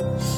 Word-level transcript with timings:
Yes. 0.00 0.29